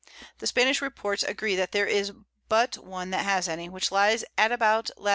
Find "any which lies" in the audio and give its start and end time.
3.47-4.23